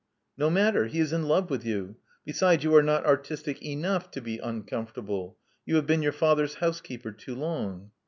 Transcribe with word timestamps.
*'No 0.35 0.49
matter. 0.49 0.87
He 0.87 0.99
is 0.99 1.13
in 1.13 1.27
love 1.27 1.51
with 1.51 1.63
you. 1.63 1.95
Besides, 2.25 2.63
you 2.63 2.75
are 2.75 2.81
not 2.81 3.05
artistic 3.05 3.61
enough 3.63 4.09
to 4.09 4.19
be 4.19 4.39
uncomfortable.. 4.39 5.37
You 5.63 5.75
have 5.75 5.85
been 5.85 6.01
your 6.01 6.11
father's 6.11 6.55
housekeeper 6.55 7.11
too 7.11 7.35
long." 7.35 7.91